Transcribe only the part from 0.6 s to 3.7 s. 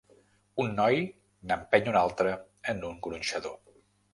Un noi n'empeny un altre en un gronxador.